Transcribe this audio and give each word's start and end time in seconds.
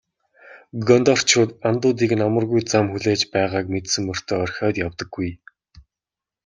Гондорчууд 0.87 1.51
андуудыг 1.69 2.11
нь 2.17 2.25
амаргүй 2.27 2.61
зам 2.71 2.85
хүлээж 2.91 3.21
байгааг 3.33 3.65
мэдсэн 3.73 4.03
мөртөө 4.05 4.37
орхиод 4.45 4.75
явдаггүй. 4.87 5.29